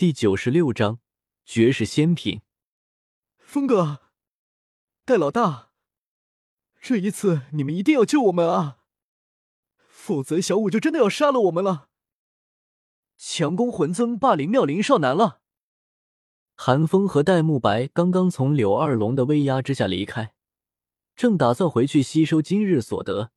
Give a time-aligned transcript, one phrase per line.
[0.00, 0.98] 第九十六章
[1.44, 2.40] 绝世仙品。
[3.36, 4.00] 峰哥，
[5.04, 5.72] 戴老大，
[6.80, 8.78] 这一次你们一定要救我们啊！
[9.86, 11.90] 否则小五就真的要杀了我们了。
[13.18, 15.42] 强攻魂尊霸凌妙龄少男了。
[16.56, 20.32] 韩风和戴沐白刚刚从柳二龙的威压之下离开，
[21.14, 23.32] 正打算回去吸收今日所得，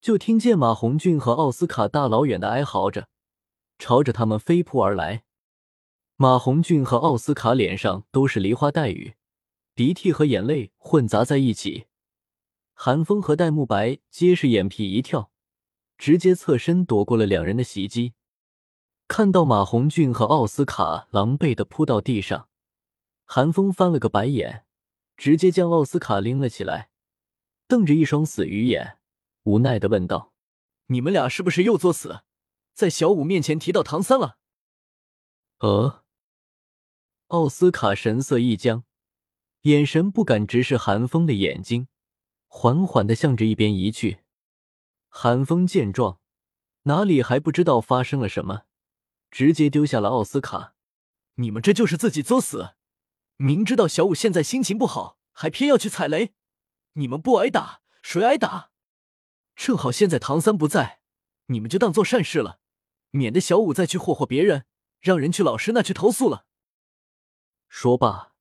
[0.00, 3.08] 就听见马红俊和奥斯卡大老远的哀嚎着，
[3.78, 5.25] 朝着他们飞扑而来。
[6.18, 9.16] 马红俊和奥斯卡脸上都是梨花带雨，
[9.74, 11.88] 鼻涕和眼泪混杂在一起。
[12.72, 15.30] 韩风和戴沐白皆是眼皮一跳，
[15.98, 18.14] 直接侧身躲过了两人的袭击。
[19.06, 22.48] 看到马红俊和奥斯卡狼狈的扑到地上，
[23.26, 24.64] 韩风翻了个白眼，
[25.18, 26.88] 直接将奥斯卡拎了起来，
[27.68, 28.96] 瞪着一双死鱼眼，
[29.42, 30.32] 无奈的问道
[30.88, 32.22] ：“你们俩是不是又作死，
[32.72, 34.38] 在小五面前提到唐三了？”
[35.60, 36.04] 呃，
[37.28, 38.84] 奥斯卡神色一僵，
[39.62, 41.88] 眼神不敢直视韩风的眼睛，
[42.46, 44.20] 缓缓的向着一边移去。
[45.08, 46.20] 韩风见状，
[46.84, 48.62] 哪里还不知道发生了什么？
[49.28, 50.74] 直接丢下了奥斯卡，
[51.34, 52.74] 你们这就是自己作死！
[53.38, 56.32] 明知道小五现在心情不好，还偏要去踩雷，
[56.92, 58.70] 你们不挨打谁挨打？
[59.56, 61.00] 正好现在唐三不在，
[61.46, 62.60] 你们就当做善事了，
[63.10, 64.64] 免得小五再去霍霍别人，
[65.00, 66.45] 让人去老师那去投诉了。
[67.78, 68.32] 说罢，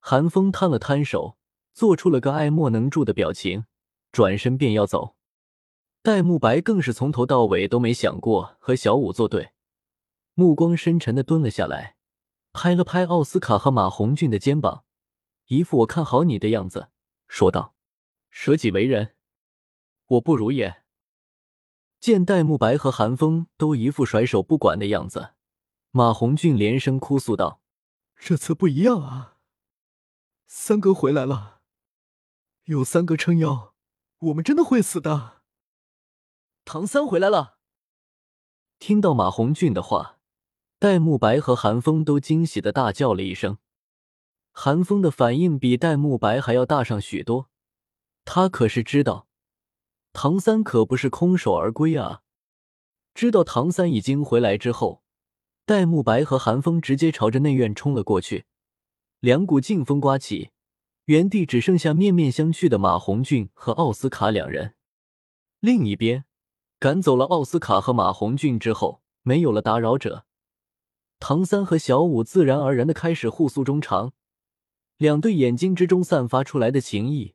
[0.00, 1.36] 韩风摊了摊手，
[1.74, 3.66] 做出了个爱莫能助的表情，
[4.12, 5.14] 转身便要走。
[6.00, 9.50] 戴沐白更是从头到尾都没想过和小五作对。
[10.32, 11.96] 目光深沉的蹲了下来，
[12.54, 14.84] 拍了拍奥斯卡和马红俊的肩膀，
[15.48, 16.88] 一副我看好你的样子，
[17.26, 17.74] 说道
[18.32, 19.14] ：“舍己为人，
[20.06, 20.84] 我不如也。”
[22.00, 25.34] 见戴沐白和韩风都一副甩手不管的样子，
[25.90, 27.60] 马红俊连声哭诉道
[28.18, 29.38] ：“这次不一样啊！
[30.46, 31.60] 三哥回来了，
[32.64, 33.74] 有三哥撑腰，
[34.18, 35.42] 我们真的会死的。”
[36.66, 37.58] 唐三回来了，
[38.78, 40.16] 听到马红俊的话。
[40.80, 43.58] 戴沐白和韩风都惊喜的大叫了一声，
[44.52, 47.50] 韩风的反应比戴沐白还要大上许多。
[48.24, 49.26] 他可是知道，
[50.12, 52.22] 唐三可不是空手而归啊！
[53.12, 55.02] 知道唐三已经回来之后，
[55.68, 58.46] 戴沐白和韩风直接朝着内院冲了过去，
[59.20, 60.48] 两股劲风刮起，
[61.04, 64.74] 原地只剩下面面相觑的马红俊和奥斯卡两人。
[65.60, 66.24] 另一边，
[66.78, 70.24] 赶走了奥斯卡和马红俊之后，没有了打扰者。
[71.20, 74.14] 唐三和小五自然而然的开始互诉衷肠，
[74.96, 77.34] 两对眼睛之中散发出来的情谊，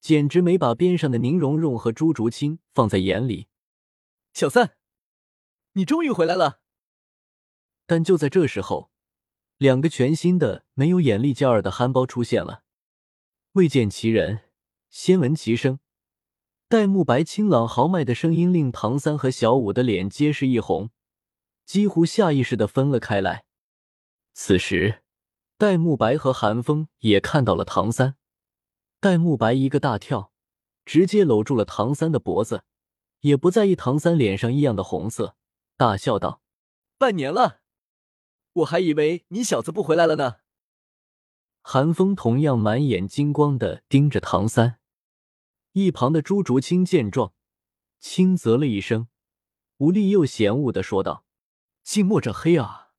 [0.00, 3.48] 简直没把边上的宁荣荣和朱竹清放在眼里。
[4.32, 4.76] 小三，
[5.72, 6.60] 你终于回来了。
[7.86, 8.90] 但就在这时候，
[9.58, 12.62] 两个全新的、没有眼力劲儿的憨包出现了。
[13.52, 14.40] 未见其人，
[14.90, 15.78] 先闻其声。
[16.68, 20.90] 戴沐白清朗豪迈的声音令唐三和小五的脸皆是一红。
[21.64, 23.44] 几乎下意识的分了开来。
[24.34, 25.02] 此时，
[25.56, 28.16] 戴沐白和韩风也看到了唐三。
[29.00, 30.32] 戴沐白一个大跳，
[30.84, 32.62] 直接搂住了唐三的脖子，
[33.20, 35.36] 也不在意唐三脸上异样的红色，
[35.76, 36.40] 大笑道
[36.98, 37.60] ：“半年了，
[38.56, 40.36] 我还以为你小子不回来了呢。”
[41.62, 44.78] 韩风同样满眼金光的盯着唐三。
[45.72, 47.34] 一旁的朱竹清见状，
[47.98, 49.08] 轻啧了一声，
[49.78, 51.24] 无力又嫌恶的说道。
[51.82, 52.92] 近墨者黑啊！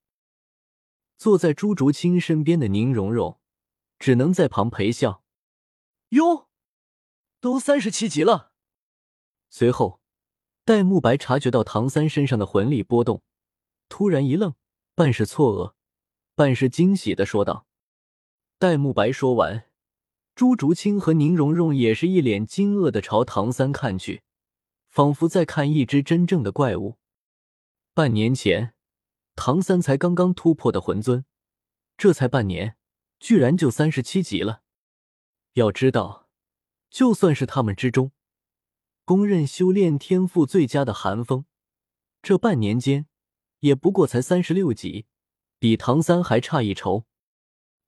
[1.18, 3.40] 坐在朱竹清身边的宁荣荣
[3.98, 5.24] 只能在旁陪笑。
[6.10, 6.48] 哟，
[7.42, 8.54] 都三十七级了。
[9.50, 10.02] 随后，
[10.64, 13.24] 戴沐白察觉到唐三身上的魂力波动，
[13.90, 14.54] 突然一愣，
[14.98, 15.76] 半是错愕，
[16.34, 17.68] 半是惊喜的说道
[18.58, 19.70] ：“戴沐白。”说完，
[20.34, 24.24] 朱竹清和宁荣荣也是一脸惊愕的朝唐三看去，
[24.90, 26.98] 仿佛在看一只真正的怪物。
[27.94, 28.74] 半年前。
[29.36, 31.24] 唐三才刚刚突破的魂尊，
[31.96, 32.76] 这才半年，
[33.20, 34.64] 居然就三十七级了。
[35.54, 36.28] 要知道，
[36.90, 38.12] 就算是他们之中
[39.06, 41.46] 公认修炼天赋最佳的韩风，
[42.24, 43.06] 这半年间
[43.60, 45.06] 也不过才三十六级，
[45.60, 47.06] 比唐三还差一筹。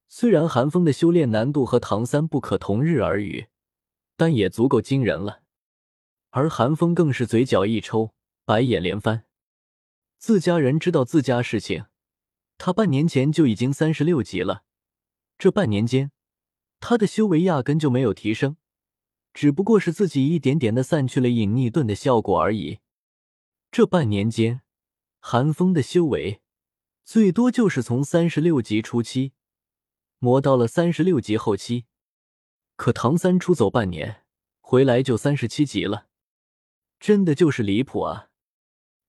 [0.07, 3.47] 虽然寒风的修炼难度和唐三不可同日而语，
[4.17, 5.43] 但也足够惊人了。
[6.31, 8.13] 而寒风更是嘴角一抽，
[8.45, 9.25] 白眼连翻。
[10.17, 11.85] 自家人知道自家事情，
[12.57, 14.63] 他半年前就已经三十六级了。
[15.37, 16.11] 这半年间，
[16.79, 18.57] 他的修为压根就没有提升，
[19.33, 22.79] 只不过是自己一点点的散去了隐匿盾的效果而已。
[23.71, 24.61] 这半年间，
[25.19, 26.41] 寒风的修为
[27.03, 29.33] 最多就是从三十六级初期
[30.17, 31.85] 磨到了三十六级后期。
[32.75, 34.23] 可唐三出走半年，
[34.61, 36.07] 回来就三十七级了，
[36.99, 38.29] 真的就是离谱啊！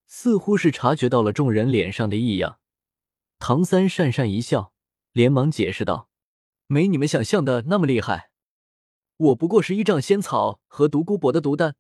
[0.07, 2.59] 似乎是察觉到了众人脸上的异样，
[3.39, 4.73] 唐三讪讪一笑，
[5.13, 6.11] 连忙解释道
[6.67, 8.33] ：“没你们想象的那么厉害，
[9.17, 11.77] 我不过是依仗仙草和独孤博的毒丹，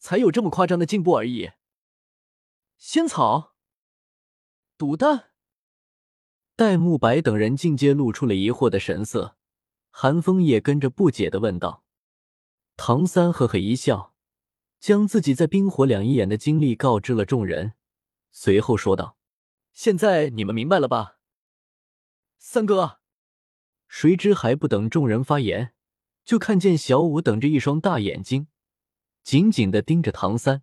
[0.00, 1.52] 才有这么夸张的进步而已。”
[2.76, 3.54] 仙草、
[4.80, 5.32] 赌的，
[6.56, 9.36] 戴沐白等人尽皆露出了疑惑的神色，
[9.90, 11.84] 韩风也跟着不解的问道。
[12.78, 14.14] 唐三呵呵一笑。
[14.78, 17.74] 将自己在冰火两仪眼的经历告知了众人，
[18.32, 19.18] 随后说道
[19.74, 21.18] ：“现在你们明白了吧？”
[22.40, 23.00] 三哥，
[23.86, 25.74] 谁知还不等众人发言，
[26.24, 28.46] 就看见小五等着一双大眼睛，
[29.22, 30.62] 紧紧的盯着唐三，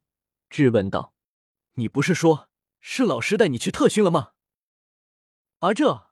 [0.49, 1.13] 质问道
[1.77, 2.49] ：“你不是说
[2.79, 4.33] 是老师带你去特训了吗？”
[5.59, 6.09] 而这，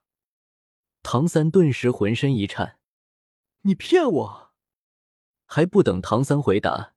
[1.02, 2.78] 唐三顿时浑身一颤
[3.62, 4.52] ：“你骗我！”
[5.46, 6.94] 还不等唐三回答。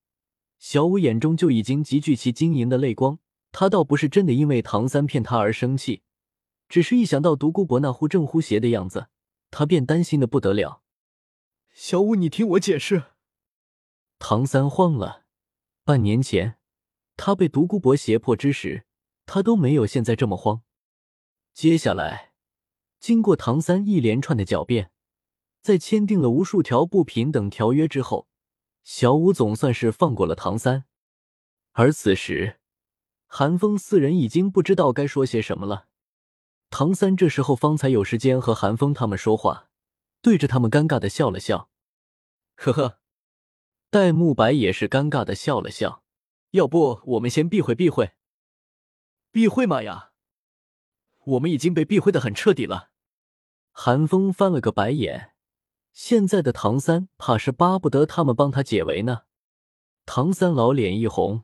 [0.57, 3.19] 小五眼中就已经集聚起晶莹的泪光，
[3.51, 6.01] 他倒不是真的因为唐三骗他而生气，
[6.67, 9.07] 只是一想到独孤博那忽正忽邪的样子，
[9.51, 10.81] 他便担心的不得了。
[11.71, 13.03] 小五，你听我解释。
[14.17, 15.23] 唐三慌了，
[15.85, 16.57] 半年前
[17.15, 18.85] 他被独孤博胁迫之时，
[19.31, 20.63] 他都没有现在这么慌。
[21.53, 22.33] 接下来，
[22.99, 24.91] 经过唐三一连串的狡辩，
[25.61, 28.27] 在签订了无数条不平等条约之后。
[28.83, 30.85] 小五总算是放过了唐三，
[31.73, 32.59] 而此时，
[33.27, 35.89] 韩风四人已经不知道该说些什么了。
[36.71, 39.69] 唐三这时候方才有时间和韩风他们说话，
[40.23, 41.69] 对着他们尴尬的笑了笑。
[42.55, 42.99] 呵呵，
[43.91, 46.03] 戴沐白也是尴尬的笑了笑。
[46.51, 48.13] 要不我们先避讳避讳？
[49.31, 50.11] 避讳嘛呀，
[51.25, 52.89] 我们已经被避讳的很彻底了。
[53.71, 55.33] 韩风翻了个白眼。
[55.91, 59.23] 现在的唐三怕是巴不得他们帮他解围呢。
[60.05, 61.43] 唐三老脸一红，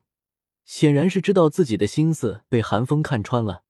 [0.64, 3.64] 显然是知道自己的心思被韩风看穿了，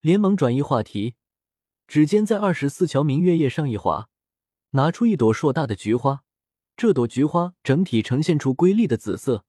[0.00, 1.14] 连忙转移话题。
[1.86, 4.08] 指尖在二十四桥明月夜上一划，
[4.70, 6.24] 拿出一朵硕大的菊花。
[6.76, 9.44] 这朵菊花整体呈现出瑰丽的紫色，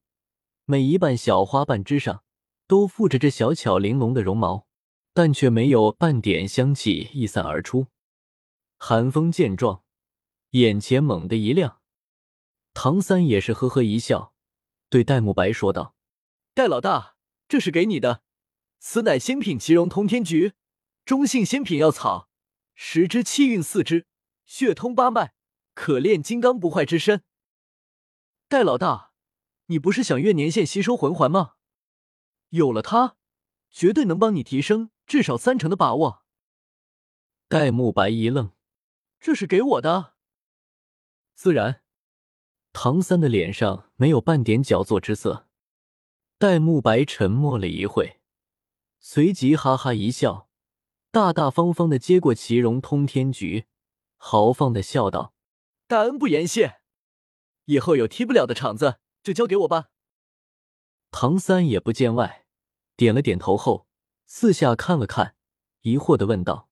[0.65, 2.23] 每一瓣小花瓣之上
[2.67, 4.67] 都附着着小巧玲珑的绒毛，
[5.13, 7.87] 但却没有半点香气溢散而出。
[8.77, 9.83] 寒风见状。
[10.51, 11.81] 眼前猛地一亮，
[12.73, 14.33] 唐三也是呵呵一笑，
[14.89, 15.93] 对戴沐白说道
[16.55, 17.17] ：“戴老大，
[17.49, 18.23] 这是给你的，
[18.79, 20.53] 此乃仙品奇荣通天菊，
[21.03, 22.29] 中性仙品药草，
[22.75, 24.07] 十支气运四支，
[24.45, 25.33] 血通八脉，
[25.73, 27.23] 可炼金刚不坏之身。
[28.47, 29.11] 戴老大，
[29.65, 31.55] 你不是想月年限吸收魂环吗？
[32.49, 33.15] 有了它，
[33.69, 36.23] 绝对能帮你提升至少三成的把握。”
[37.49, 38.51] 戴沐白一愣
[39.19, 40.15] ：“这是给我的？”
[41.33, 41.81] 自然，
[42.73, 45.47] 唐三的脸上没有半点矫作之色。
[46.37, 48.19] 戴沐白沉默了一会，
[48.99, 50.49] 随即哈哈一笑，
[51.09, 53.65] 大大方方的接过奇荣通天菊，
[54.17, 55.33] 豪放的笑道
[55.87, 56.81] ：“大恩不言谢，
[57.65, 59.89] 以后有踢不了的场子就交给我吧。”
[61.11, 62.45] 唐三也不见外，
[62.95, 63.87] 点了点头后，
[64.25, 65.35] 四下看了看，
[65.81, 66.69] 疑惑的问道：“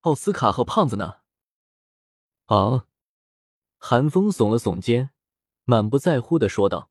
[0.00, 1.18] 奥斯卡和胖子呢？”
[2.46, 2.86] 啊。
[3.78, 5.10] 韩风耸了耸肩，
[5.64, 6.90] 满不在乎的说道：“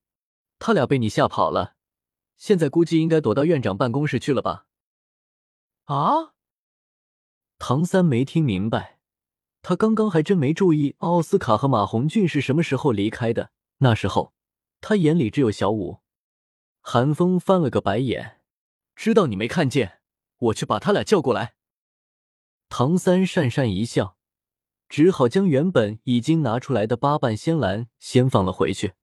[0.60, 1.76] 他俩被你吓跑了，
[2.38, 4.68] 现在估计应该躲到院长办公室去了吧？”
[5.86, 6.36] 啊！
[7.58, 9.00] 唐三没听明白，
[9.64, 13.52] 他刚刚还真没注意奥斯卡和马红俊是什么时候离开的。
[13.80, 14.34] 那时候
[14.80, 16.03] 他眼里只有小五。
[16.86, 18.42] 韩风翻了个白眼，
[18.94, 20.02] 知道你没看见，
[20.38, 21.56] 我去把他俩叫过来。
[22.68, 24.18] 唐三讪讪一笑。
[24.90, 28.94] 只好将原本已经拿出来的八瓣仙兰先放了回去。